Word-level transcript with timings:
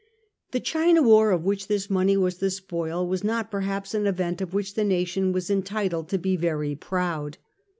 The 0.49 0.59
China 0.59 1.03
War 1.03 1.29
of 1.29 1.43
which 1.45 1.67
this 1.67 1.87
money 1.87 2.17
was 2.17 2.37
the 2.39 2.49
spoil 2.49 3.07
was 3.07 3.23
not 3.23 3.51
perhaps 3.51 3.93
an 3.93 4.07
event 4.07 4.41
of 4.41 4.51
which 4.51 4.73
the 4.73 4.83
nation 4.83 5.31
was 5.31 5.51
entitled 5.51 6.09
to 6.09 6.17
be 6.17 6.35
very 6.35 6.73
proud. 6.73 7.37